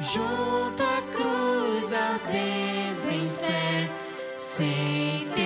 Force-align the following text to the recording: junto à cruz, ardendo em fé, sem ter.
junto 0.00 0.82
à 0.82 1.02
cruz, 1.12 1.92
ardendo 1.92 3.08
em 3.08 3.30
fé, 3.42 3.90
sem 4.36 5.28
ter. 5.34 5.43